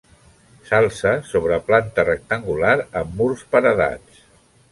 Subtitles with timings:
[0.69, 4.27] S'alça sobre planta rectangular amb murs paredats.